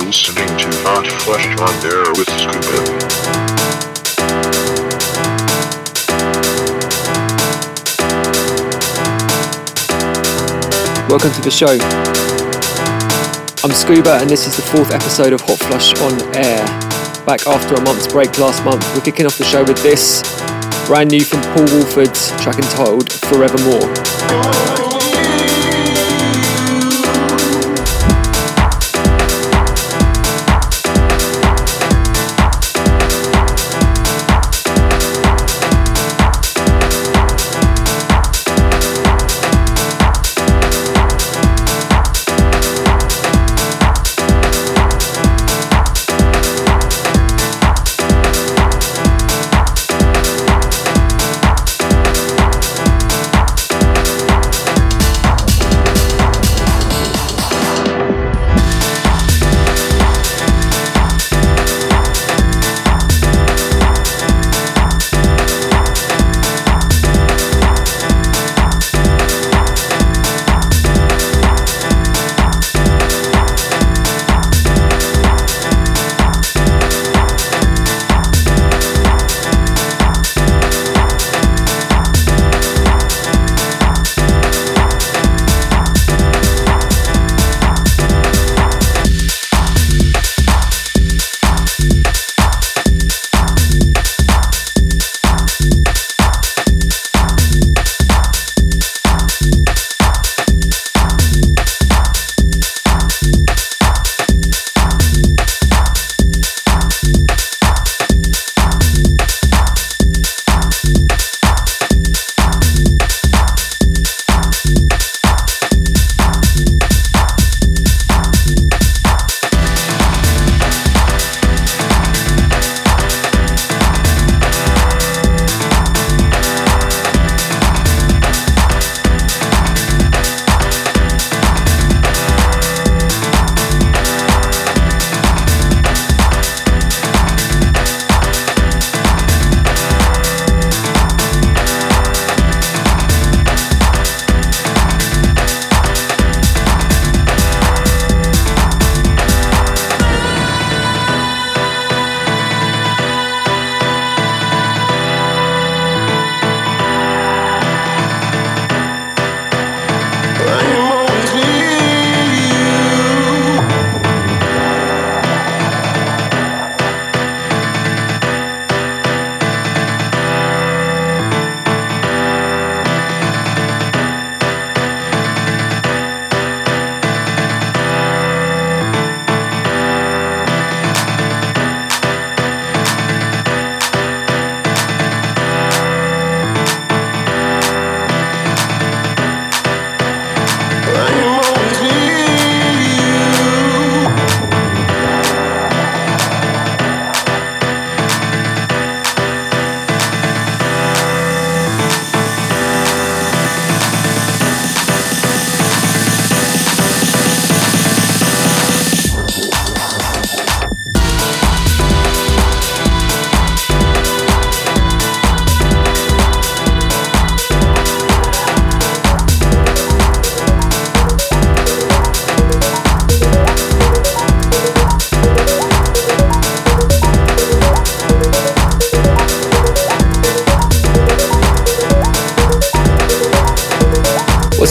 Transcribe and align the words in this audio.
You're 0.00 0.06
listening 0.06 0.46
to 0.56 0.66
Hot 0.88 1.06
Flush 1.06 1.44
on 1.60 1.68
Air 1.84 2.08
with 2.16 2.24
Scuba. 2.40 2.72
Welcome 11.06 11.32
to 11.32 11.42
the 11.42 11.50
show. 11.50 11.76
I'm 13.62 13.72
Scuba, 13.72 14.20
and 14.22 14.30
this 14.30 14.46
is 14.46 14.56
the 14.56 14.62
fourth 14.62 14.90
episode 14.90 15.34
of 15.34 15.42
Hot 15.42 15.58
Flush 15.58 15.92
on 16.00 16.34
Air. 16.34 16.64
Back 17.26 17.46
after 17.46 17.74
a 17.74 17.80
month's 17.82 18.10
break 18.10 18.38
last 18.38 18.64
month, 18.64 18.82
we're 18.94 19.02
kicking 19.02 19.26
off 19.26 19.36
the 19.36 19.44
show 19.44 19.62
with 19.62 19.82
this 19.82 20.22
brand 20.86 21.10
new 21.10 21.22
from 21.22 21.42
Paul 21.52 21.66
Woolford's 21.76 22.30
track 22.42 22.56
entitled 22.56 23.12
Forevermore. 23.12 24.79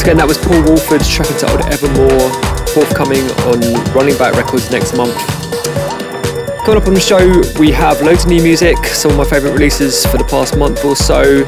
Again, 0.09 0.17
that 0.17 0.27
was 0.27 0.39
Paul 0.39 0.63
Woolford's 0.63 1.07
track 1.07 1.29
entitled 1.29 1.61
Evermore, 1.71 2.33
forthcoming 2.73 3.21
on 3.45 3.61
Running 3.93 4.17
Back 4.17 4.33
Records 4.33 4.71
next 4.71 4.97
month. 4.97 5.13
Coming 6.65 6.81
up 6.81 6.87
on 6.87 6.95
the 6.95 6.99
show, 6.99 7.43
we 7.59 7.69
have 7.69 8.01
loads 8.01 8.23
of 8.23 8.31
new 8.31 8.41
music, 8.41 8.83
some 8.87 9.11
of 9.11 9.17
my 9.17 9.23
favourite 9.23 9.53
releases 9.53 10.03
for 10.07 10.17
the 10.17 10.23
past 10.23 10.57
month 10.57 10.83
or 10.83 10.95
so, 10.95 11.45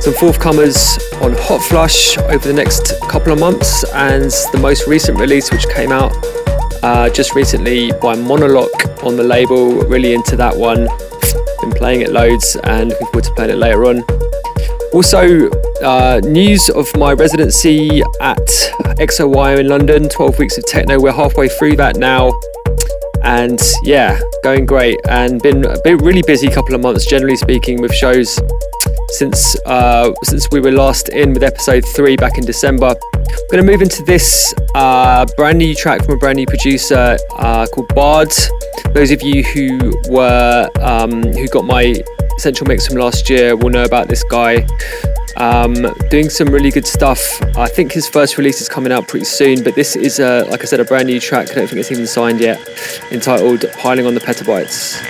some 0.00 0.12
forthcomers 0.12 0.98
on 1.22 1.36
Hot 1.38 1.62
Flush 1.62 2.18
over 2.18 2.48
the 2.48 2.52
next 2.52 3.00
couple 3.02 3.32
of 3.32 3.38
months, 3.38 3.84
and 3.92 4.24
the 4.50 4.58
most 4.60 4.88
recent 4.88 5.16
release, 5.20 5.52
which 5.52 5.68
came 5.68 5.92
out 5.92 6.10
uh, 6.82 7.08
just 7.10 7.36
recently 7.36 7.92
by 8.02 8.16
Monoloc 8.16 9.04
on 9.04 9.14
the 9.14 9.22
label. 9.22 9.84
Really 9.84 10.14
into 10.14 10.34
that 10.34 10.56
one. 10.56 10.88
Been 11.60 11.70
playing 11.70 12.00
it 12.00 12.10
loads 12.10 12.56
and 12.64 12.88
looking 12.88 13.06
forward 13.06 13.24
to 13.24 13.32
playing 13.34 13.50
it 13.52 13.58
later 13.58 13.84
on. 13.84 14.02
Also, 14.92 15.48
uh, 15.82 16.20
news 16.24 16.68
of 16.70 16.86
my 16.96 17.12
residency 17.12 18.02
at 18.20 18.46
XOYO 18.98 19.58
in 19.58 19.68
London, 19.68 20.08
12 20.08 20.38
weeks 20.38 20.58
of 20.58 20.64
techno. 20.66 21.00
We're 21.00 21.12
halfway 21.12 21.48
through 21.48 21.76
that 21.76 21.96
now. 21.96 22.32
And 23.22 23.60
yeah, 23.82 24.20
going 24.42 24.66
great. 24.66 25.00
And 25.08 25.40
been 25.42 25.64
a 25.64 25.80
bit 25.82 26.02
really 26.02 26.22
busy 26.22 26.48
couple 26.48 26.74
of 26.74 26.80
months, 26.82 27.06
generally 27.06 27.36
speaking, 27.36 27.80
with 27.80 27.94
shows 27.94 28.38
since 29.08 29.56
uh, 29.66 30.12
since 30.24 30.50
we 30.50 30.60
were 30.60 30.72
last 30.72 31.08
in 31.08 31.32
with 31.32 31.42
episode 31.42 31.84
three 31.94 32.16
back 32.16 32.36
in 32.36 32.44
December. 32.44 32.94
I'm 33.14 33.50
going 33.50 33.64
to 33.64 33.70
move 33.72 33.82
into 33.82 34.02
this 34.02 34.54
uh, 34.74 35.24
brand 35.36 35.58
new 35.58 35.74
track 35.74 36.04
from 36.04 36.14
a 36.14 36.18
brand 36.18 36.36
new 36.36 36.46
producer 36.46 37.16
uh, 37.36 37.66
called 37.72 37.88
Bard. 37.94 38.32
Those 38.92 39.10
of 39.10 39.22
you 39.22 39.42
who 39.42 39.92
were 40.08 40.68
um, 40.80 41.22
who 41.22 41.48
got 41.48 41.64
my 41.64 41.94
Essential 42.36 42.66
Mix 42.66 42.86
from 42.86 42.96
last 42.96 43.30
year 43.30 43.56
will 43.56 43.70
know 43.70 43.84
about 43.84 44.08
this 44.08 44.22
guy. 44.24 44.66
Um, 45.36 45.74
doing 46.10 46.28
some 46.30 46.48
really 46.48 46.70
good 46.70 46.86
stuff. 46.86 47.42
I 47.56 47.66
think 47.66 47.92
his 47.92 48.08
first 48.08 48.38
release 48.38 48.60
is 48.60 48.68
coming 48.68 48.92
out 48.92 49.08
pretty 49.08 49.24
soon, 49.24 49.64
but 49.64 49.74
this 49.74 49.96
is, 49.96 50.18
like 50.18 50.62
I 50.62 50.64
said, 50.64 50.80
a 50.80 50.84
brand 50.84 51.08
new 51.08 51.18
track. 51.18 51.50
I 51.50 51.54
don't 51.54 51.66
think 51.66 51.80
it's 51.80 51.90
even 51.90 52.06
signed 52.06 52.40
yet, 52.40 52.60
entitled 53.10 53.64
Piling 53.78 54.06
on 54.06 54.14
the 54.14 54.20
Petabytes. 54.20 55.00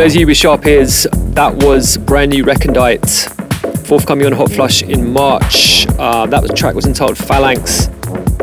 Those 0.00 0.14
of 0.14 0.20
you 0.22 0.26
with 0.26 0.36
sharp 0.38 0.64
ears, 0.64 1.06
that 1.12 1.54
was 1.56 1.98
brand 1.98 2.30
new 2.30 2.42
Recondite, 2.42 3.06
forthcoming 3.86 4.24
on 4.24 4.32
Hot 4.32 4.50
Flush 4.50 4.82
in 4.82 5.12
March. 5.12 5.86
Uh, 5.98 6.24
that 6.24 6.56
track 6.56 6.74
was 6.74 6.86
entitled 6.86 7.18
Phalanx, 7.18 7.88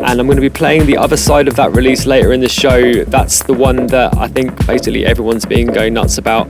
and 0.04 0.20
I'm 0.20 0.28
going 0.28 0.36
to 0.36 0.42
be 0.42 0.52
playing 0.52 0.86
the 0.86 0.98
other 0.98 1.18
side 1.18 1.48
of 1.48 1.56
that 1.56 1.72
release 1.72 2.06
later 2.06 2.32
in 2.32 2.42
the 2.42 2.48
show. 2.48 3.04
That's 3.06 3.42
the 3.42 3.54
one 3.54 3.88
that 3.88 4.16
I 4.18 4.28
think 4.28 4.68
basically 4.68 5.08
everyone's 5.08 5.46
been 5.46 5.66
going 5.66 5.96
nuts 5.96 6.20
about. 6.20 6.46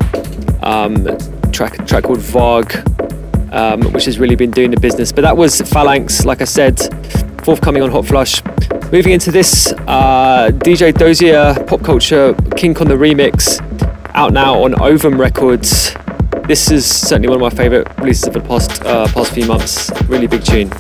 Um, 0.62 1.06
track 1.54 1.88
track 1.88 2.04
called 2.04 2.19
Varg, 2.19 3.54
um, 3.54 3.89
which 3.94 4.04
has 4.04 4.19
really 4.19 4.36
been 4.36 4.51
doing 4.51 4.71
the 4.71 4.80
business. 4.80 5.13
But 5.13 5.21
that 5.21 5.38
was 5.38 5.62
Phalanx, 5.62 6.25
like 6.25 6.42
I 6.42 6.45
said, 6.45 6.81
forthcoming 7.45 7.81
on 7.81 7.92
Hot 7.92 8.06
Flush. 8.06 8.44
Moving 8.92 9.13
into 9.13 9.31
this, 9.31 9.71
uh, 9.88 10.50
DJ 10.51 10.94
Dozier, 10.94 11.56
Pop 11.65 11.81
Culture, 11.81 12.36
Kink 12.57 12.81
on 12.81 12.89
the 12.89 12.95
remix 12.95 13.63
out 14.18 14.33
now 14.33 14.64
on 14.64 14.74
Ovum 14.81 15.21
Records. 15.21 15.94
This 16.47 16.71
is 16.71 16.88
certainly 16.88 17.28
one 17.28 17.36
of 17.36 17.42
my 17.42 17.56
favourite 17.56 17.95
releases 18.00 18.26
of 18.26 18.33
the 18.33 18.42
past 18.42 18.83
uh, 18.83 19.07
past 19.09 19.31
few 19.31 19.45
months. 19.45 19.92
Really 20.07 20.26
big 20.26 20.44
tune. 20.44 20.71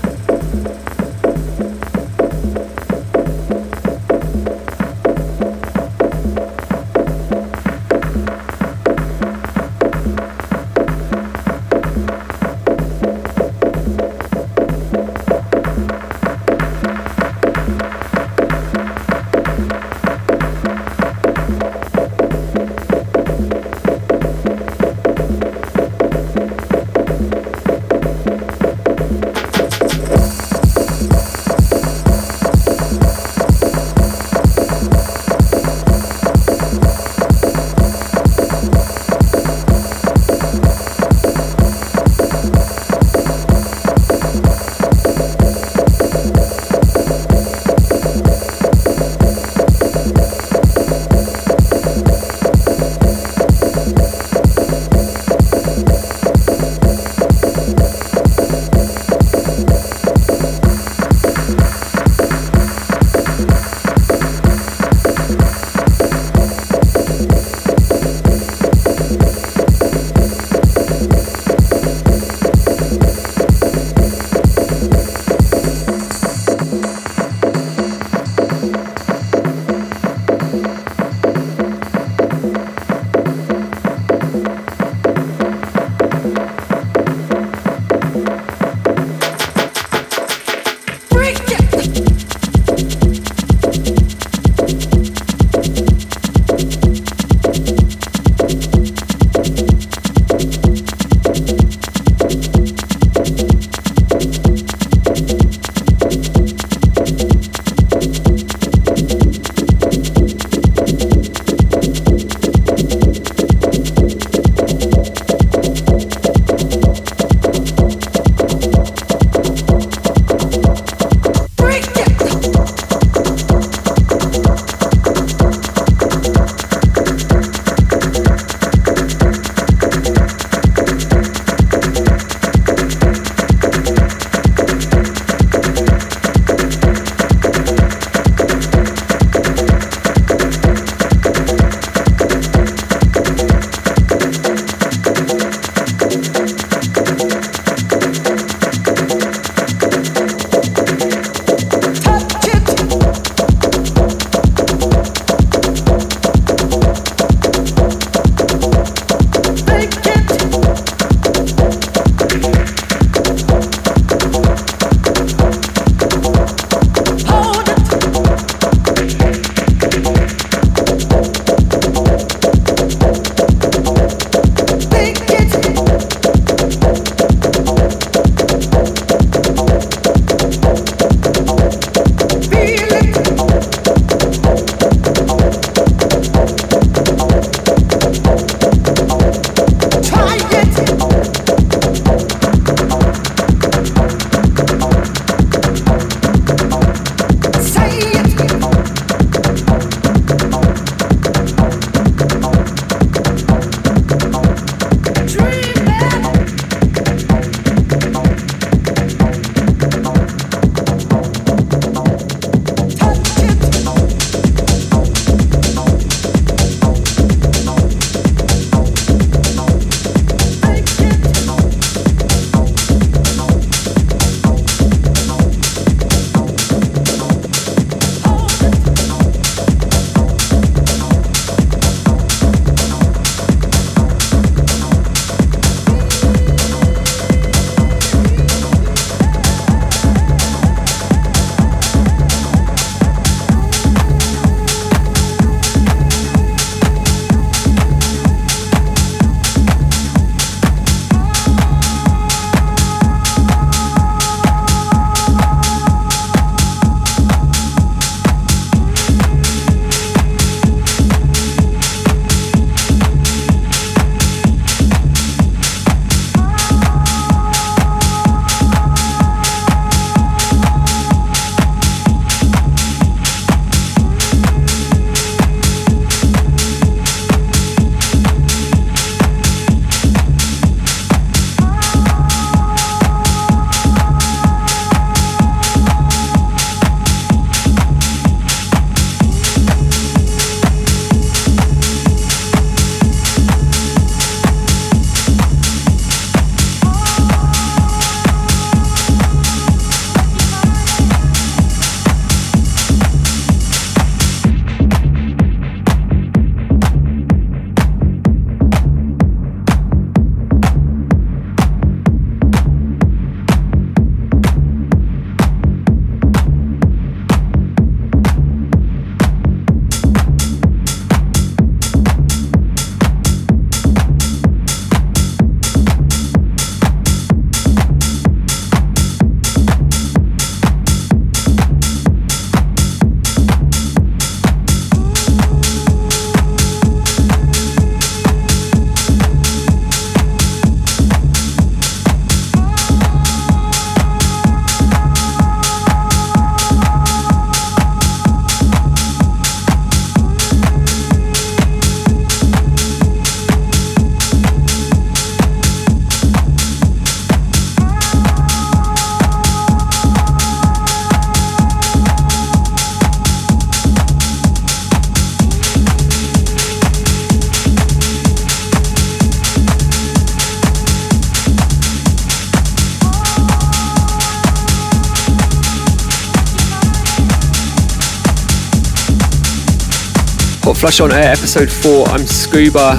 Flush 380.87 381.01
on 381.01 381.11
Air, 381.11 381.33
episode 381.33 381.69
4. 381.69 382.07
I'm 382.07 382.25
Scuba. 382.25 382.97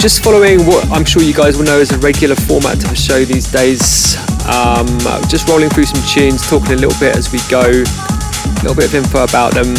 Just 0.00 0.24
following 0.24 0.66
what 0.66 0.84
I'm 0.90 1.04
sure 1.04 1.22
you 1.22 1.32
guys 1.32 1.56
will 1.56 1.64
know 1.64 1.78
as 1.78 1.92
a 1.92 1.98
regular 1.98 2.34
format 2.34 2.80
to 2.80 2.88
the 2.88 2.96
show 2.96 3.24
these 3.24 3.48
days. 3.52 4.16
Um, 4.48 4.88
just 5.28 5.48
rolling 5.48 5.70
through 5.70 5.84
some 5.84 6.02
tunes, 6.08 6.44
talking 6.50 6.72
a 6.72 6.74
little 6.74 6.98
bit 6.98 7.14
as 7.14 7.32
we 7.32 7.38
go, 7.48 7.60
a 7.60 8.58
little 8.64 8.74
bit 8.74 8.86
of 8.86 8.94
info 8.96 9.22
about 9.22 9.54
them, 9.54 9.72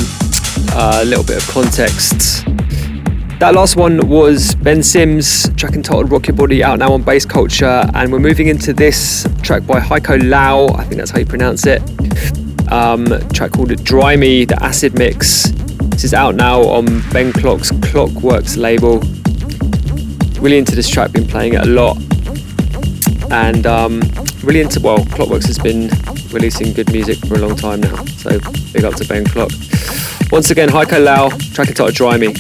uh, 0.72 1.02
a 1.04 1.06
little 1.06 1.26
bit 1.26 1.44
of 1.44 1.50
context. 1.50 2.46
That 3.40 3.56
last 3.56 3.76
one 3.76 4.08
was 4.08 4.56
Ben 4.56 4.82
Sims, 4.82 5.54
track 5.56 5.74
entitled 5.74 6.10
Rock 6.10 6.28
Your 6.28 6.38
Body, 6.38 6.64
out 6.64 6.80
now 6.80 6.94
on 6.94 7.02
Bass 7.02 7.26
Culture, 7.26 7.84
and 7.94 8.10
we're 8.10 8.20
moving 8.20 8.48
into 8.48 8.72
this 8.72 9.28
track 9.42 9.68
by 9.68 9.82
Heiko 9.82 10.18
Laux, 10.18 10.80
I 10.80 10.86
think 10.86 10.96
that's 10.96 11.12
how 11.12 11.20
you 11.20 11.26
pronounce 11.26 11.66
it. 11.66 11.82
Um, 12.72 13.06
track 13.34 13.52
called 13.52 13.84
Dry 13.84 14.16
Me, 14.16 14.46
the 14.46 14.64
Acid 14.64 14.98
Mix. 14.98 15.52
This 16.02 16.14
is 16.14 16.14
out 16.16 16.34
now 16.34 16.64
on 16.64 16.86
Ben 17.12 17.32
Klock's 17.32 17.72
Klockworks 17.72 18.58
label. 18.58 19.02
Really 20.42 20.58
into 20.58 20.76
this 20.76 20.90
track, 20.90 21.12
been 21.12 21.28
playing 21.28 21.54
it 21.54 21.62
a 21.62 21.68
lot. 21.68 21.96
And 23.32 23.68
um, 23.68 24.02
really 24.42 24.62
into, 24.62 24.80
well, 24.80 24.98
Klockworks 24.98 25.46
has 25.46 25.60
been 25.60 25.92
releasing 26.34 26.74
good 26.74 26.92
music 26.92 27.20
for 27.28 27.36
a 27.36 27.38
long 27.38 27.56
time 27.56 27.82
now. 27.82 28.04
So 28.18 28.40
big 28.74 28.84
up 28.84 28.96
to 28.96 29.08
Ben 29.08 29.26
Clock. 29.26 29.52
Once 30.32 30.50
again, 30.50 30.70
Heiko 30.70 31.06
Laux, 31.06 31.54
track 31.54 31.68
entitled 31.68 31.94
Dry 31.94 32.18
Me. 32.18 32.34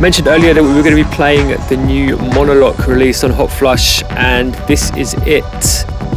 Mentioned 0.00 0.28
earlier 0.28 0.54
that 0.54 0.62
we 0.62 0.70
were 0.70 0.82
going 0.82 0.96
to 0.96 1.04
be 1.04 1.14
playing 1.14 1.48
the 1.68 1.76
new 1.76 2.16
Monoloc 2.16 2.86
release 2.86 3.22
on 3.22 3.30
Hot 3.32 3.50
Flush, 3.50 4.02
and 4.04 4.54
this 4.66 4.90
is 4.96 5.12
it. 5.26 5.44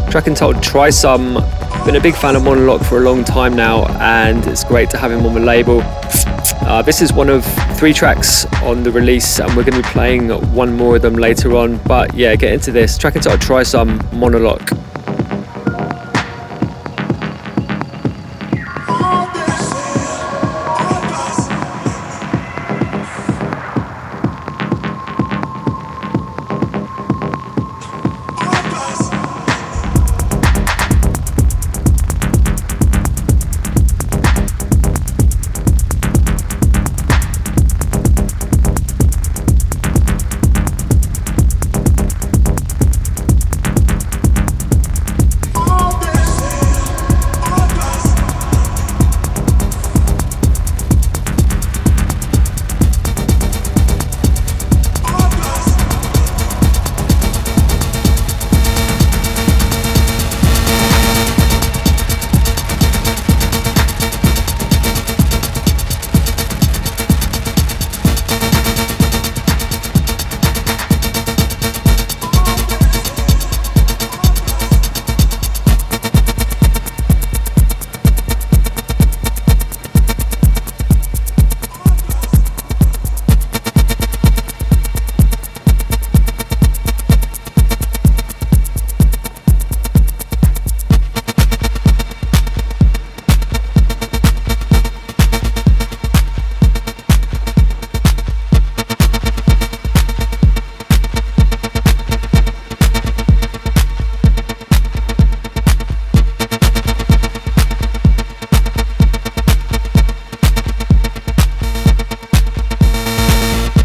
Track 0.10 0.28
entitled 0.28 0.64
Try 0.64 0.90
Some. 0.90 1.34
Been 1.86 1.98
a 1.98 2.00
big 2.00 2.16
fan 2.16 2.38
of 2.38 2.44
Monoloc 2.44 2.82
for 2.86 3.00
a 3.00 3.02
long 3.02 3.26
time 3.26 3.58
now, 3.58 3.86
and 4.00 4.48
it's 4.48 4.64
great 4.64 4.90
to 4.92 4.98
have 4.98 5.12
him 5.12 5.26
on 5.26 5.34
the 5.34 5.42
label. 5.42 5.82
Uh, 6.62 6.82
this 6.82 7.02
is 7.02 7.12
one 7.12 7.28
of 7.28 7.44
three 7.78 7.92
tracks 7.92 8.46
on 8.64 8.84
the 8.84 8.92
release, 8.92 9.42
and 9.42 9.50
we're 9.50 9.66
going 9.66 9.82
to 9.82 9.86
be 9.86 9.94
playing 9.94 10.30
one 10.54 10.78
more 10.78 10.96
of 10.96 11.02
them 11.02 11.16
later 11.16 11.54
on. 11.58 11.76
But 11.80 12.14
yeah, 12.14 12.38
get 12.38 12.54
into 12.54 12.72
this. 12.72 12.98
Track 12.98 13.18
entitled 13.18 13.42
Try 13.42 13.64
Some 13.64 14.00
Monolock. 14.12 14.83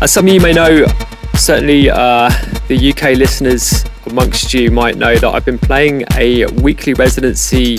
As 0.08 0.14
some 0.14 0.26
of 0.26 0.32
you 0.32 0.40
may 0.40 0.54
know, 0.54 0.86
certainly 1.34 1.90
uh, 1.90 2.30
the 2.66 2.94
UK 2.94 3.18
listeners 3.18 3.84
amongst 4.06 4.54
you 4.54 4.70
might 4.70 4.96
know 4.96 5.14
that 5.14 5.28
I've 5.28 5.44
been 5.44 5.58
playing 5.58 6.02
a 6.16 6.46
weekly 6.46 6.94
residency 6.94 7.78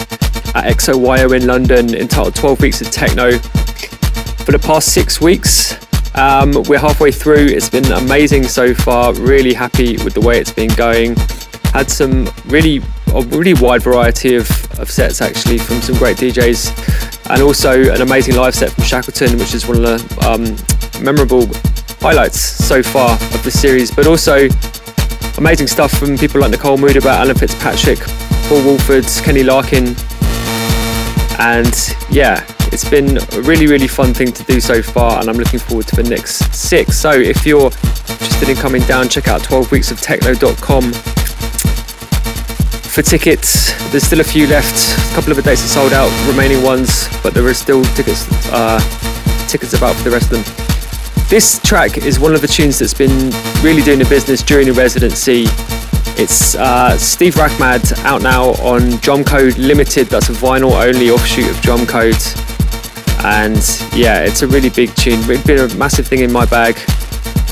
at 0.53 0.65
XOYO 0.65 1.35
in 1.35 1.47
London 1.47 1.95
entitled 1.95 2.35
12 2.35 2.61
Weeks 2.61 2.81
of 2.81 2.91
Techno 2.91 3.31
for 3.31 4.51
the 4.51 4.59
past 4.63 4.93
six 4.93 5.19
weeks. 5.19 5.73
Um, 6.15 6.51
we're 6.67 6.77
halfway 6.77 7.11
through. 7.11 7.47
It's 7.47 7.67
been 7.67 7.91
amazing 7.93 8.43
so 8.43 8.75
far. 8.75 9.11
Really 9.15 9.55
happy 9.55 9.97
with 10.03 10.13
the 10.13 10.21
way 10.21 10.39
it's 10.39 10.53
been 10.53 10.69
going. 10.75 11.15
Had 11.73 11.89
some 11.89 12.29
really, 12.45 12.79
a 13.15 13.23
really 13.23 13.55
wide 13.55 13.81
variety 13.81 14.35
of, 14.35 14.47
of 14.79 14.91
sets 14.91 15.23
actually 15.23 15.57
from 15.57 15.81
some 15.81 15.97
great 15.97 16.17
DJs, 16.17 17.31
and 17.31 17.41
also 17.41 17.91
an 17.91 18.01
amazing 18.01 18.35
live 18.35 18.53
set 18.53 18.69
from 18.69 18.83
Shackleton, 18.83 19.39
which 19.39 19.55
is 19.55 19.67
one 19.67 19.83
of 19.83 19.83
the 19.83 20.29
um, 20.29 21.03
memorable 21.03 21.47
highlights 21.99 22.39
so 22.39 22.81
far 22.81 23.13
of 23.13 23.43
the 23.43 23.51
series. 23.51 23.91
But 23.91 24.07
also 24.07 24.47
amazing 25.38 25.67
stuff 25.67 25.91
from 25.91 26.17
people 26.17 26.41
like 26.41 26.51
Nicole 26.51 26.77
Moudaber 26.77 27.13
Alan 27.13 27.35
Fitzpatrick, 27.35 27.99
Paul 28.47 28.63
Woolford, 28.63 29.05
Kenny 29.23 29.43
Larkin, 29.43 29.95
and 31.39 31.95
yeah, 32.09 32.45
it's 32.71 32.88
been 32.88 33.17
a 33.17 33.41
really, 33.41 33.65
really 33.67 33.88
fun 33.88 34.13
thing 34.13 34.31
to 34.31 34.43
do 34.43 34.59
so 34.59 34.81
far, 34.81 35.19
and 35.19 35.29
I'm 35.29 35.38
looking 35.38 35.59
forward 35.59 35.88
to 35.88 35.95
the 35.95 36.03
next 36.03 36.53
six. 36.53 36.97
So 36.97 37.12
if 37.12 37.45
you're 37.45 37.71
interested 37.71 38.49
in 38.49 38.57
coming 38.57 38.81
down, 38.83 39.07
check 39.09 39.27
out 39.27 39.41
12weeksoftechno.com 39.41 40.93
for 42.89 43.01
tickets. 43.01 43.73
There's 43.91 44.03
still 44.03 44.19
a 44.19 44.23
few 44.23 44.47
left. 44.47 45.12
A 45.12 45.15
couple 45.15 45.31
of 45.31 45.38
the 45.38 45.43
dates 45.43 45.63
are 45.63 45.67
sold 45.67 45.93
out, 45.93 46.12
remaining 46.27 46.62
ones, 46.62 47.07
but 47.23 47.33
there 47.33 47.45
are 47.45 47.53
still 47.53 47.83
tickets 47.95 48.27
uh, 48.51 48.79
tickets 49.47 49.73
about 49.73 49.95
for 49.95 50.03
the 50.03 50.12
rest 50.12 50.31
of 50.31 50.43
them. 50.45 50.68
This 51.29 51.59
track 51.59 51.99
is 51.99 52.19
one 52.19 52.33
of 52.33 52.41
the 52.41 52.47
tunes 52.47 52.79
that's 52.79 52.95
been 52.95 53.29
really 53.61 53.83
doing 53.83 53.99
the 53.99 54.07
business 54.09 54.41
during 54.41 54.65
the 54.65 54.73
residency. 54.73 55.43
It's 56.19 56.55
uh, 56.55 56.97
Steve 56.97 57.35
Rachmad 57.35 58.03
out 58.03 58.23
now 58.23 58.45
on 58.65 58.81
Drumcode 59.03 59.55
Limited. 59.59 60.07
That's 60.07 60.29
a 60.29 60.31
vinyl 60.31 60.71
only 60.83 61.11
offshoot 61.11 61.47
of 61.47 61.61
Drum 61.61 61.81
Drumcode. 61.81 63.23
And 63.23 63.95
yeah, 63.95 64.23
it's 64.23 64.41
a 64.41 64.47
really 64.47 64.71
big 64.71 64.95
tune. 64.95 65.19
It's 65.29 65.45
been 65.45 65.59
a 65.59 65.75
massive 65.75 66.07
thing 66.07 66.21
in 66.21 66.31
my 66.31 66.47
bag 66.47 66.79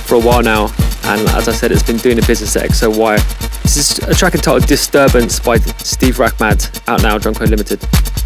for 0.08 0.16
a 0.16 0.20
while 0.20 0.42
now. 0.42 0.74
And 1.04 1.22
as 1.30 1.48
I 1.48 1.52
said, 1.52 1.72
it's 1.72 1.84
been 1.84 1.98
doing 1.98 2.16
the 2.16 2.26
business 2.26 2.56
at 2.56 2.68
XOYO. 2.68 3.18
This 3.62 3.78
is 3.78 4.00
a 4.00 4.16
track 4.16 4.34
entitled 4.34 4.66
Disturbance 4.66 5.40
by 5.40 5.58
Steve 5.58 6.16
Rachmad, 6.16 6.82
out 6.88 7.04
now, 7.04 7.20
Drumcode 7.20 7.52
Limited. 7.52 8.17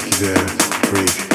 Take 0.00 0.20
you 0.20 0.26
there, 0.26 0.48
freak, 0.88 1.25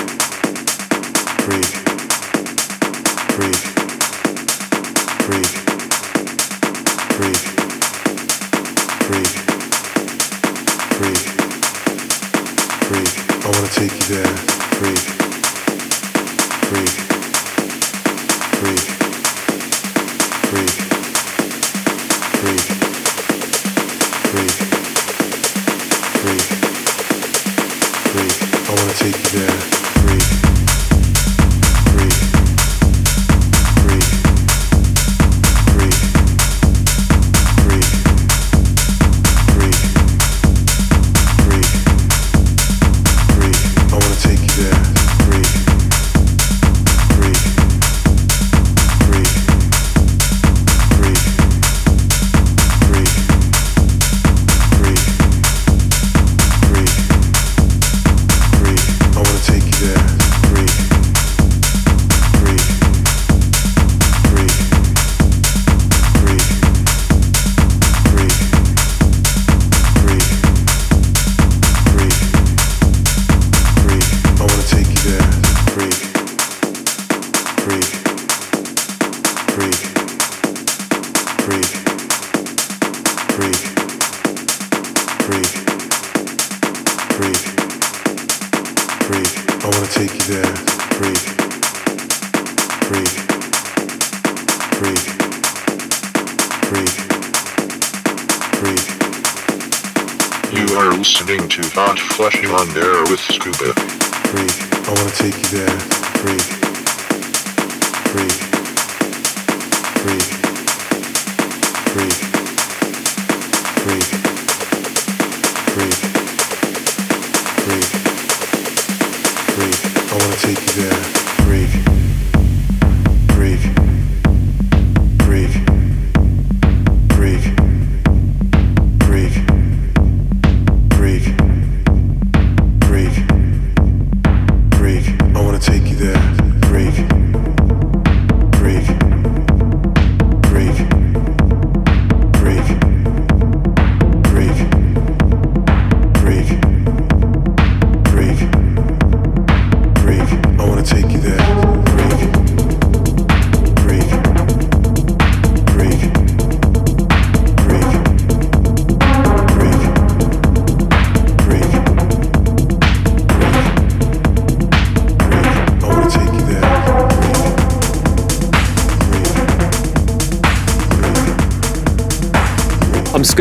With 103.10 103.20
scuba, 103.20 103.74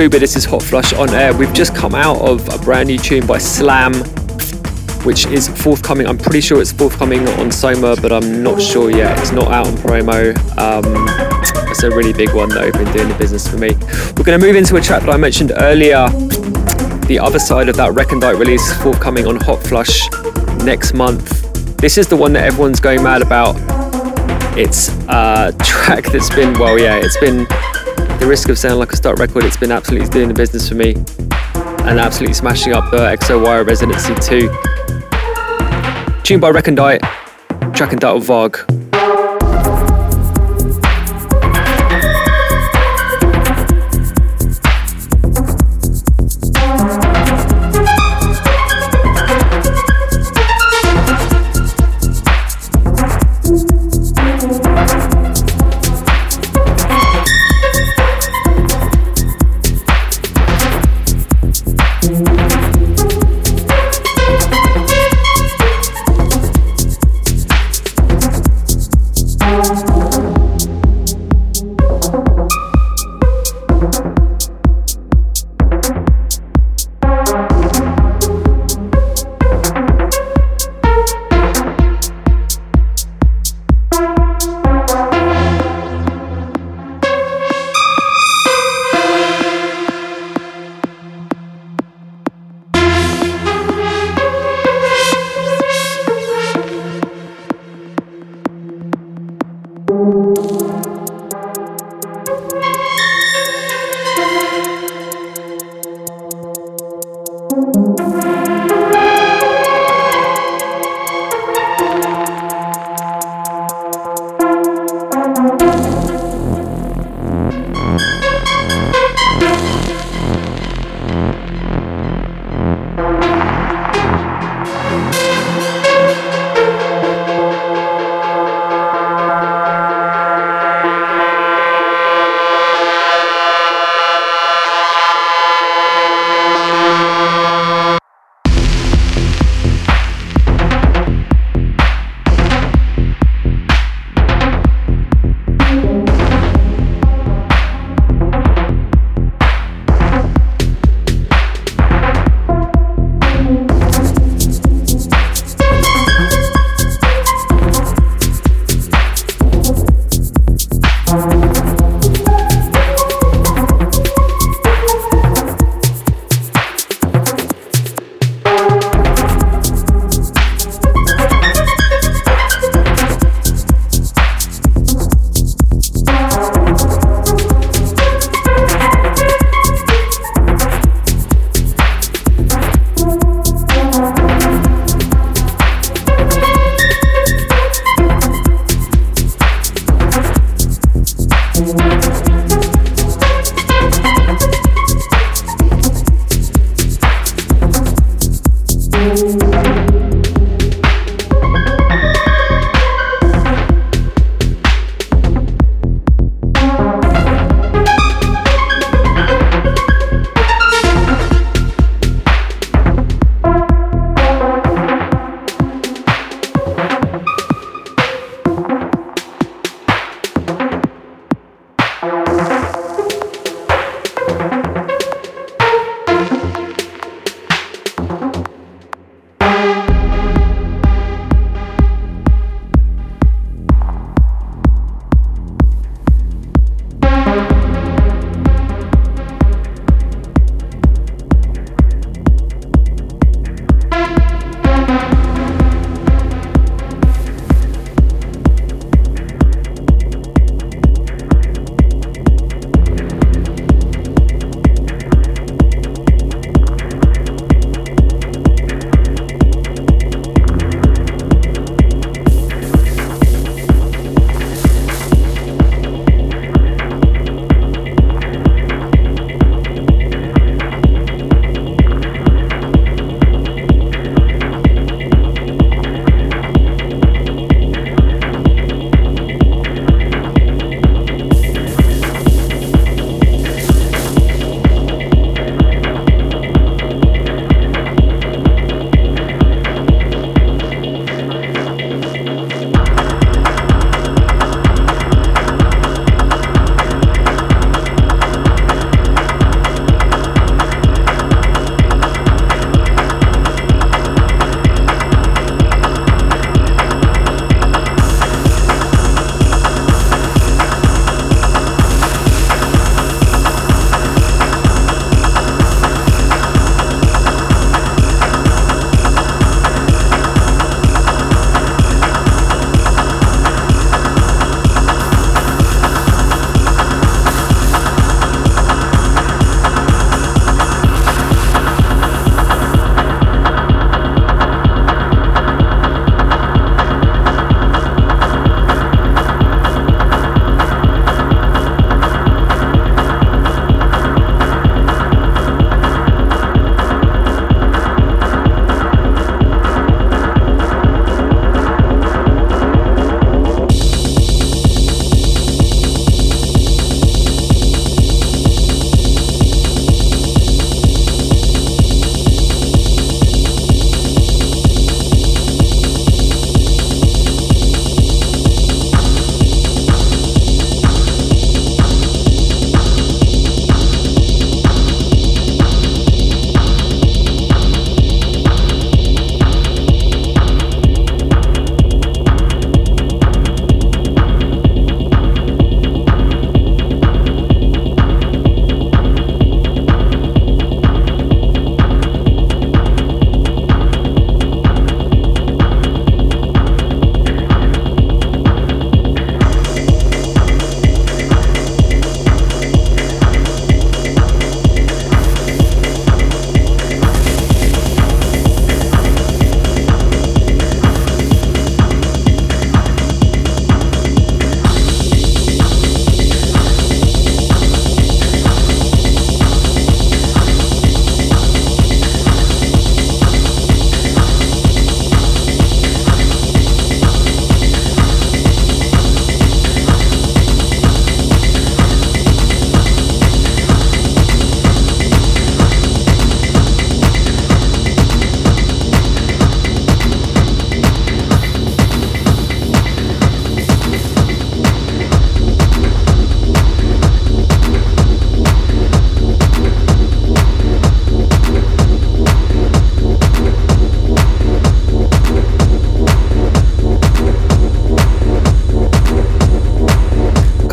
this 0.09 0.35
is 0.35 0.45
Hot 0.47 0.63
Flush 0.63 0.93
on 0.95 1.11
air. 1.11 1.35
We've 1.35 1.53
just 1.53 1.75
come 1.75 1.95
out 1.95 2.21
of 2.23 2.49
a 2.49 2.59
brand 2.59 2.89
new 2.89 2.97
tune 2.97 3.27
by 3.27 3.37
Slam, 3.37 3.93
which 5.05 5.27
is 5.27 5.49
forthcoming. 5.49 6.07
I'm 6.07 6.17
pretty 6.17 6.41
sure 6.41 6.61
it's 6.61 6.73
forthcoming 6.73 7.29
on 7.29 7.53
Soma, 7.53 7.97
but 8.01 8.11
I'm 8.11 8.43
not 8.43 8.63
sure 8.63 8.91
yet. 8.91 9.19
It's 9.19 9.33
not 9.33 9.51
out 9.51 9.67
on 9.67 9.75
promo. 9.75 10.35
Um, 10.57 10.85
it's 11.71 11.83
a 11.83 11.91
really 11.91 12.15
big 12.15 12.33
one 12.35 12.49
though, 12.49 12.71
been 12.73 12.91
doing 12.93 13.09
the 13.09 13.17
business 13.19 13.47
for 13.47 13.59
me. 13.59 13.75
We're 14.17 14.25
going 14.25 14.41
to 14.41 14.47
move 14.47 14.57
into 14.57 14.77
a 14.77 14.81
track 14.81 15.03
that 15.03 15.11
I 15.11 15.17
mentioned 15.19 15.53
earlier. 15.57 16.09
The 17.07 17.19
other 17.21 17.39
side 17.39 17.69
of 17.69 17.77
that 17.77 17.93
recondite 17.93 18.39
release 18.39 18.73
forthcoming 18.83 19.27
on 19.27 19.37
Hot 19.41 19.63
Flush 19.63 20.09
next 20.65 20.95
month. 20.95 21.77
This 21.77 21.99
is 21.99 22.07
the 22.07 22.17
one 22.17 22.33
that 22.35 22.45
everyone's 22.45 22.81
going 22.81 23.03
mad 23.03 23.21
about. 23.21 23.57
It's 24.57 24.89
a 25.09 25.55
track 25.63 26.05
that's 26.07 26.31
been, 26.31 26.59
well, 26.59 26.79
yeah, 26.79 26.97
it's 26.97 27.19
been 27.19 27.47
the 28.21 28.27
risk 28.27 28.51
of 28.51 28.59
sounding 28.59 28.79
like 28.79 28.93
a 28.93 28.97
stock 28.97 29.19
record, 29.19 29.45
it's 29.45 29.57
been 29.57 29.73
absolutely 29.73 30.07
doing 30.11 30.29
the 30.29 30.35
business 30.35 30.69
for 30.69 30.75
me 30.75 30.95
and 31.89 31.99
absolutely 31.99 32.35
smashing 32.35 32.75
up 32.75 32.91
the 32.91 32.99
XO 32.99 33.67
residency 33.67 34.15
too. 34.17 34.49
Tune 36.23 36.39
by 36.39 36.51
Recondite, 36.51 37.01
track 37.75 37.93
and 37.93 37.95
entitled 37.95 38.25
Vogue. 38.25 38.59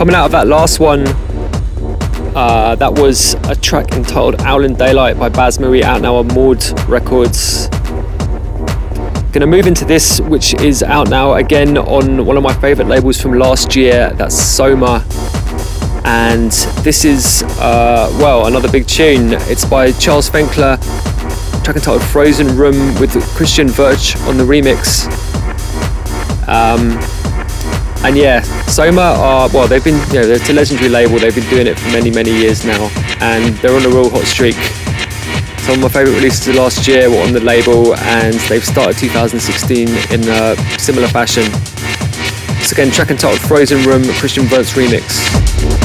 Coming 0.07 0.19
out 0.21 0.25
of 0.27 0.31
that 0.31 0.47
last 0.47 0.79
one, 0.79 1.03
uh, 2.33 2.75
that 2.75 2.93
was 2.93 3.33
a 3.49 3.55
track 3.57 3.91
entitled 3.91 4.39
Owlin' 4.39 4.75
Daylight 4.75 5.19
by 5.19 5.27
Baz 5.27 5.59
Marie 5.59 5.83
out 5.83 6.01
now 6.01 6.15
on 6.15 6.27
Maud 6.27 6.63
Records. 6.87 7.67
Gonna 9.33 9.47
move 9.47 9.67
into 9.67 9.83
this, 9.83 10.21
which 10.21 10.53
is 10.61 10.81
out 10.81 11.09
now 11.09 11.33
again 11.33 11.77
on 11.77 12.25
one 12.25 12.37
of 12.37 12.43
my 12.43 12.53
favourite 12.53 12.87
labels 12.87 13.19
from 13.19 13.33
last 13.33 13.75
year, 13.75 14.13
that's 14.13 14.33
Soma. 14.33 15.05
And 16.05 16.53
this 16.85 17.03
is, 17.03 17.43
uh, 17.59 18.09
well, 18.17 18.45
another 18.45 18.71
big 18.71 18.87
tune. 18.87 19.33
It's 19.51 19.65
by 19.65 19.91
Charles 19.91 20.29
Fenckler, 20.29 20.81
track 21.65 21.75
entitled 21.75 22.01
Frozen 22.01 22.55
Room 22.55 22.97
with 23.01 23.11
Christian 23.35 23.67
Wünsch 23.67 24.15
on 24.25 24.37
the 24.37 24.45
remix. 24.45 25.05
Um, 26.47 26.97
And 28.03 28.15
yeah, 28.15 28.41
Soma 28.67 29.01
are 29.01 29.49
well, 29.49 29.67
they've 29.67 29.83
been 29.83 29.97
you 30.07 30.21
know 30.21 30.27
it's 30.27 30.49
a 30.49 30.53
legendary 30.53 30.89
label. 30.89 31.19
They've 31.19 31.33
been 31.33 31.49
doing 31.49 31.67
it 31.67 31.77
for 31.79 31.87
many 31.89 32.11
many 32.11 32.31
years 32.31 32.65
now, 32.65 32.89
and 33.19 33.55
they're 33.57 33.75
on 33.75 33.85
a 33.85 33.89
real 33.89 34.09
hot 34.09 34.23
streak. 34.23 34.55
Some 35.63 35.75
of 35.75 35.81
my 35.81 35.89
favourite 35.89 36.15
releases 36.15 36.47
of 36.47 36.55
last 36.55 36.87
year 36.87 37.09
were 37.09 37.21
on 37.21 37.33
the 37.33 37.41
label, 37.41 37.95
and 37.95 38.35
they've 38.47 38.63
started 38.63 38.97
2016 38.97 39.89
in 39.89 40.23
a 40.29 40.55
similar 40.79 41.07
fashion. 41.07 41.43
So 42.63 42.73
again, 42.73 42.91
track 42.91 43.11
entitled 43.11 43.41
Frozen 43.41 43.83
Room, 43.83 44.03
Christian 44.13 44.45
Wünsch 44.45 44.73
remix. 44.75 45.76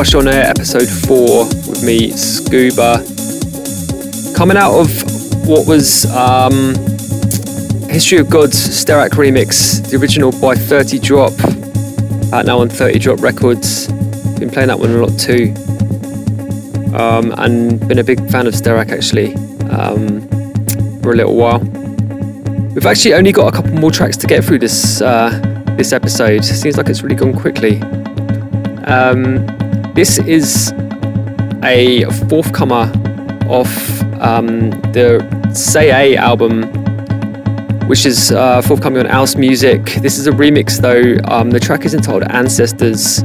On 0.00 0.26
Air, 0.26 0.46
episode 0.46 0.88
4, 0.88 1.44
with 1.44 1.84
me, 1.84 2.10
Scuba. 2.10 3.04
Coming 4.34 4.56
out 4.56 4.72
of 4.80 4.88
what 5.46 5.66
was 5.66 6.06
um, 6.16 6.74
History 7.86 8.16
of 8.16 8.30
Gods 8.30 8.56
Sterac 8.56 9.10
remix, 9.10 9.86
the 9.90 9.98
original 9.98 10.32
by 10.40 10.54
30 10.54 10.98
Drop, 11.00 11.32
out 12.32 12.46
now 12.46 12.60
on 12.60 12.70
30 12.70 12.98
Drop 12.98 13.20
Records. 13.20 13.88
Been 14.38 14.48
playing 14.48 14.68
that 14.68 14.78
one 14.80 14.90
a 14.90 15.06
lot 15.06 15.18
too. 15.18 15.52
Um, 16.96 17.34
and 17.36 17.86
been 17.86 17.98
a 17.98 18.04
big 18.04 18.26
fan 18.30 18.46
of 18.46 18.54
Sterac 18.54 18.90
actually 18.90 19.34
um, 19.68 20.26
for 21.02 21.12
a 21.12 21.16
little 21.16 21.36
while. 21.36 21.60
We've 22.70 22.86
actually 22.86 23.12
only 23.12 23.32
got 23.32 23.52
a 23.52 23.54
couple 23.54 23.72
more 23.74 23.90
tracks 23.90 24.16
to 24.16 24.26
get 24.26 24.44
through 24.44 24.60
this 24.60 25.02
uh, 25.02 25.28
this 25.76 25.92
episode. 25.92 26.42
Seems 26.42 26.78
like 26.78 26.88
it's 26.88 27.02
really 27.02 27.16
gone 27.16 27.38
quickly. 27.38 27.82
Um, 28.86 29.59
this 29.94 30.18
is 30.18 30.72
a 31.62 32.04
forthcomer 32.28 32.90
off 33.48 34.02
um, 34.20 34.70
the 34.92 35.20
Sei 35.52 35.90
A 35.90 36.16
album, 36.16 36.62
which 37.88 38.06
is 38.06 38.30
uh, 38.32 38.62
forthcoming 38.62 39.00
on 39.00 39.06
Ouse 39.08 39.34
Music. 39.34 39.84
This 40.00 40.18
is 40.18 40.26
a 40.26 40.30
remix 40.30 40.80
though. 40.80 41.18
Um, 41.32 41.50
the 41.50 41.60
track 41.60 41.84
is 41.84 41.94
entitled 41.94 42.24
Ancestors, 42.30 43.22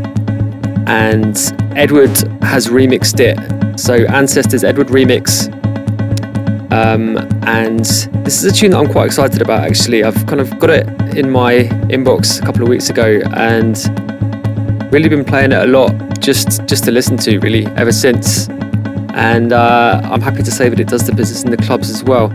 and 0.88 1.38
Edward 1.78 2.16
has 2.42 2.68
remixed 2.68 3.20
it. 3.20 3.80
So 3.80 4.06
Ancestors, 4.06 4.64
Edward 4.64 4.88
remix. 4.88 5.52
Um, 6.72 7.18
and 7.48 7.86
this 8.26 8.44
is 8.44 8.46
a 8.46 8.52
tune 8.52 8.72
that 8.72 8.80
I'm 8.80 8.92
quite 8.92 9.06
excited 9.06 9.42
about 9.42 9.64
actually. 9.64 10.04
I've 10.04 10.26
kind 10.26 10.42
of 10.42 10.60
got 10.60 10.72
it 10.72 10.88
in 11.16 11.30
my 11.30 11.70
inbox 11.90 12.42
a 12.42 12.46
couple 12.46 12.64
of 12.64 12.70
weeks 12.70 12.90
ago 12.90 13.22
and 13.34 13.78
really 14.92 15.08
been 15.08 15.24
playing 15.24 15.52
it 15.52 15.60
a 15.60 15.68
lot 15.68 16.05
just 16.20 16.66
just 16.66 16.84
to 16.86 16.92
listen 16.92 17.18
to 17.18 17.40
really 17.40 17.66
ever 17.78 17.92
since. 17.92 18.50
And 19.16 19.54
uh, 19.54 20.02
I'm 20.04 20.22
happy 20.22 20.44
to 20.44 20.52
say 20.52 20.70
that 20.70 20.80
it 20.80 20.88
does 20.88 21.06
the 21.06 21.14
business 21.14 21.44
in 21.44 21.52
the 21.52 21.58
clubs 21.58 21.90
as 21.90 22.04
well. 22.04 22.30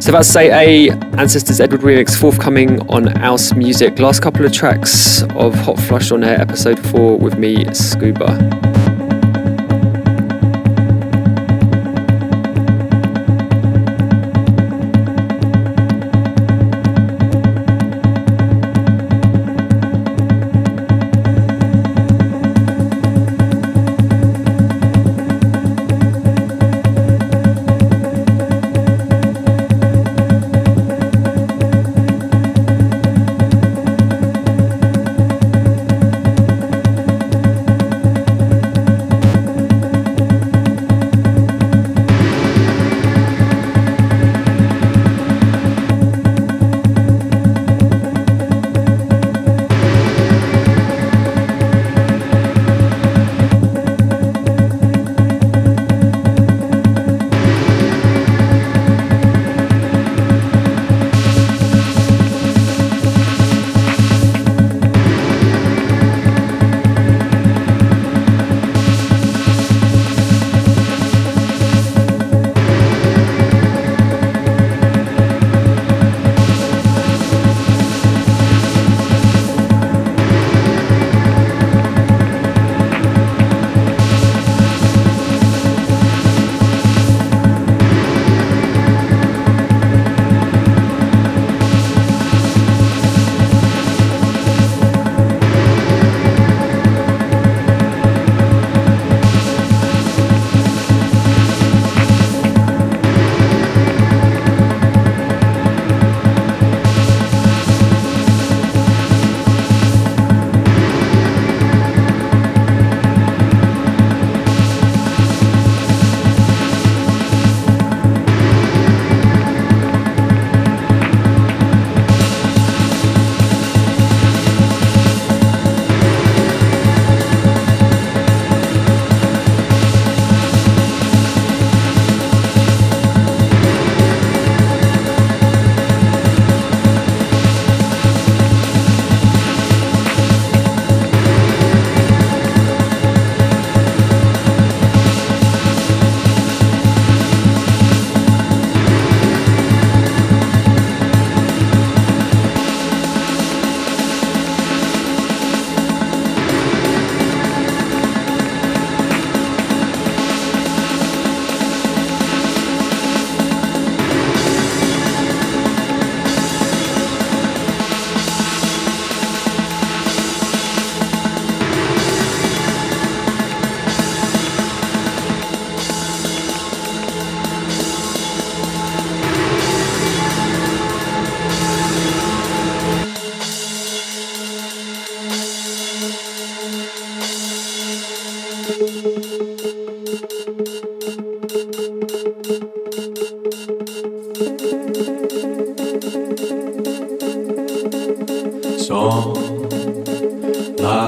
So 0.00 0.12
that's 0.12 0.28
Sei 0.28 0.50
A 0.50 0.92
Ancestors 1.18 1.60
Edward 1.60 1.80
remix 1.80 2.16
forthcoming 2.16 2.80
on 2.88 3.16
Ouse 3.18 3.54
Music. 3.54 3.98
Last 3.98 4.20
couple 4.20 4.44
of 4.44 4.52
tracks 4.52 5.22
of 5.34 5.54
Hot 5.54 5.78
Flush 5.78 6.12
on 6.12 6.22
Air, 6.22 6.40
episode 6.40 6.78
4 6.90 7.18
with 7.18 7.38
me, 7.38 7.64
Scuba. 7.74 8.75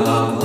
love. 0.01 0.38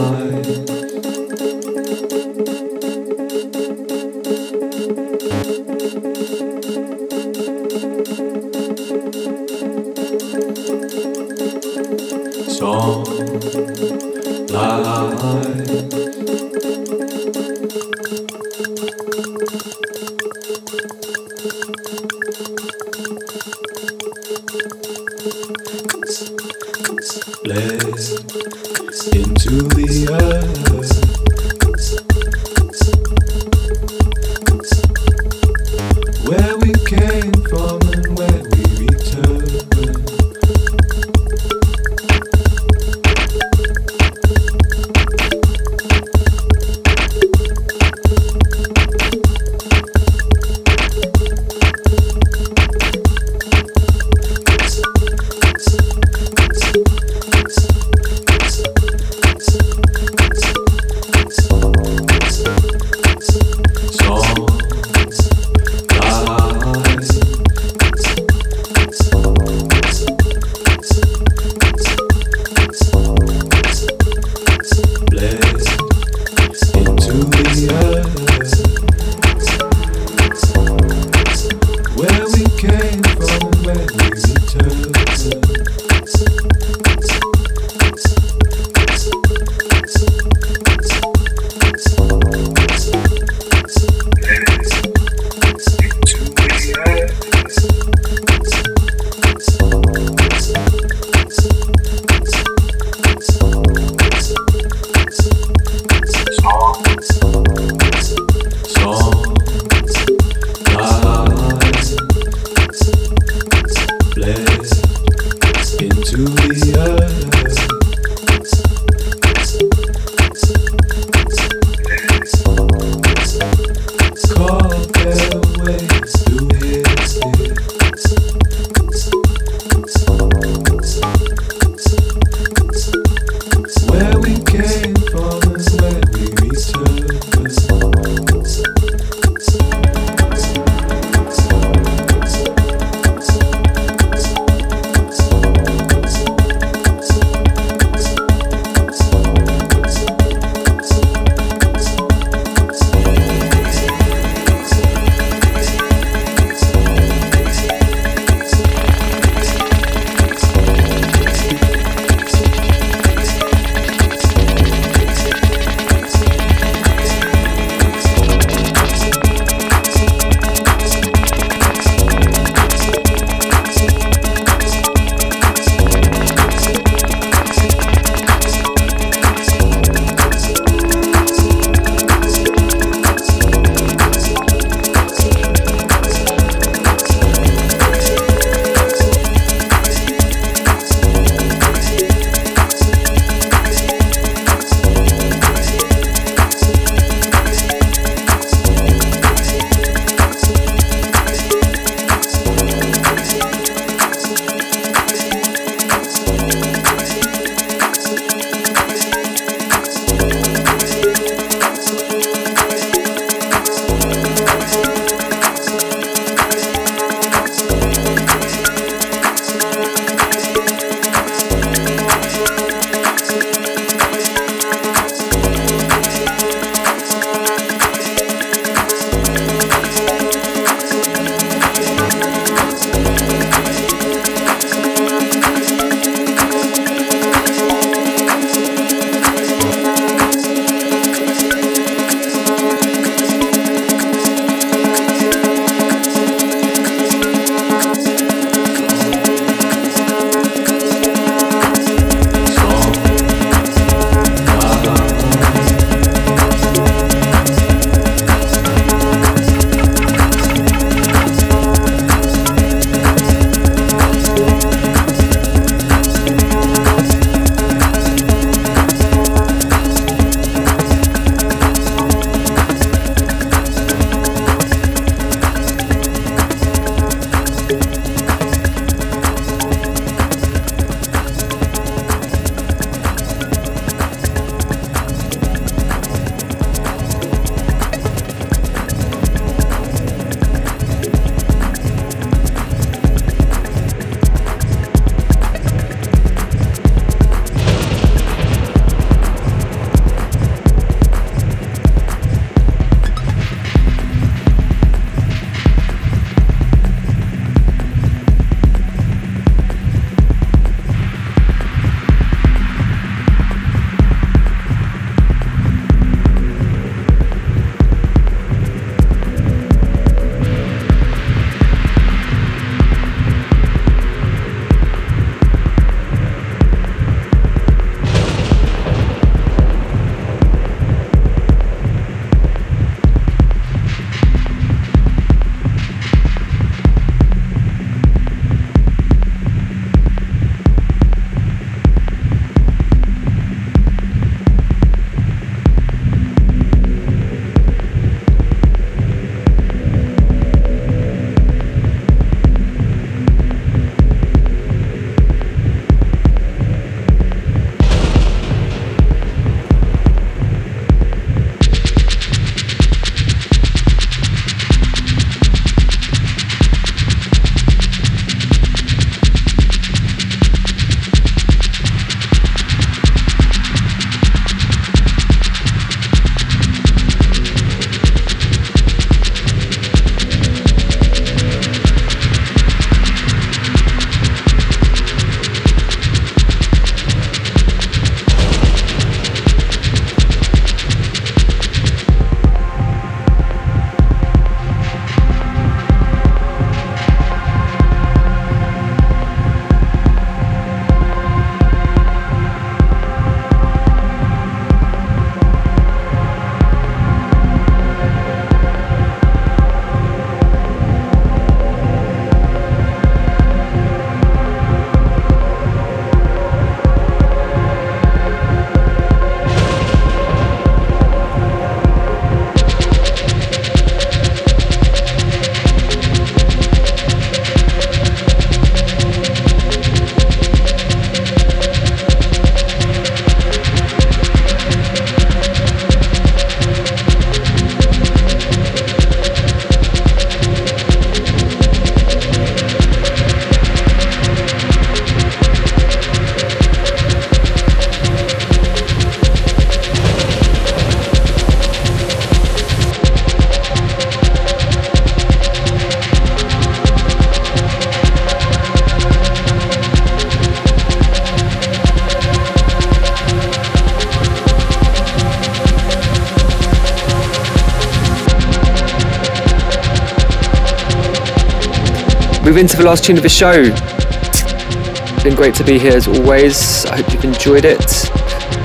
Move 472.53 472.59
into 472.59 472.77
the 472.77 472.83
last 472.83 473.03
tune 473.03 473.17
of 473.17 473.23
the 473.23 473.29
show. 473.29 473.63
It's 473.63 475.23
been 475.23 475.35
great 475.35 475.55
to 475.55 475.63
be 475.63 475.79
here 475.79 475.97
as 475.97 476.07
always. 476.07 476.85
I 476.85 476.97
hope 476.97 477.11
you've 477.11 477.23
enjoyed 477.23 477.65
it. 477.65 478.11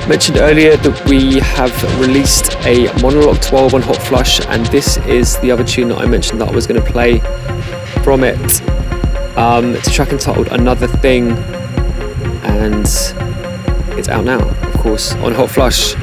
Mentioned 0.07 0.37
earlier 0.37 0.77
that 0.77 1.05
we 1.09 1.39
have 1.39 1.99
released 1.99 2.53
a 2.67 2.85
Monoloc 3.01 3.41
12 3.41 3.73
on 3.73 3.81
Hot 3.81 3.97
Flush, 3.97 4.45
and 4.45 4.63
this 4.67 4.97
is 5.07 5.39
the 5.39 5.49
other 5.49 5.63
tune 5.63 5.87
that 5.87 5.97
I 5.97 6.05
mentioned 6.05 6.39
that 6.39 6.49
I 6.49 6.51
was 6.51 6.67
going 6.67 6.79
to 6.79 6.87
play 6.87 7.17
from 8.03 8.23
it. 8.23 8.61
Um, 9.35 9.73
it's 9.73 9.87
a 9.87 9.91
track 9.91 10.11
entitled 10.11 10.49
Another 10.49 10.85
Thing, 10.85 11.31
and 12.43 12.85
it's 13.97 14.07
out 14.07 14.23
now, 14.23 14.47
of 14.47 14.73
course, 14.75 15.15
on 15.15 15.33
Hot 15.33 15.49
Flush. 15.49 15.95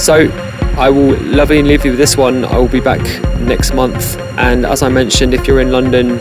So 0.00 0.30
I 0.78 0.88
will 0.88 1.14
and 1.14 1.66
leave 1.66 1.84
you 1.84 1.90
with 1.90 1.98
this 1.98 2.16
one. 2.16 2.44
I 2.44 2.58
will 2.58 2.68
be 2.68 2.78
back 2.78 3.02
next 3.40 3.74
month. 3.74 4.16
And 4.38 4.64
as 4.64 4.84
I 4.84 4.88
mentioned, 4.88 5.34
if 5.34 5.48
you're 5.48 5.60
in 5.60 5.72
London 5.72 6.20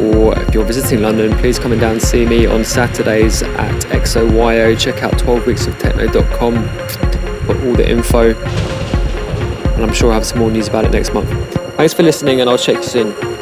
or 0.00 0.38
if 0.38 0.54
you're 0.54 0.64
visiting 0.64 1.02
London, 1.02 1.36
please 1.38 1.58
come 1.58 1.72
and 1.72 1.80
down 1.80 1.92
and 1.92 2.02
see 2.02 2.24
me 2.26 2.46
on 2.46 2.64
Saturdays 2.64 3.42
at 3.42 3.82
XOYO. 3.86 4.78
Check 4.78 5.02
out 5.02 5.12
12weeksoftechno.com 5.14 6.68
for 7.46 7.66
all 7.66 7.74
the 7.74 7.88
info. 7.88 8.34
And 9.74 9.84
I'm 9.84 9.92
sure 9.92 10.10
I'll 10.10 10.14
have 10.14 10.26
some 10.26 10.38
more 10.38 10.50
news 10.50 10.68
about 10.68 10.84
it 10.84 10.92
next 10.92 11.12
month. 11.14 11.28
Thanks 11.76 11.94
for 11.94 12.02
listening, 12.02 12.40
and 12.40 12.50
I'll 12.50 12.58
check 12.58 12.76
you 12.76 12.82
soon. 12.82 13.39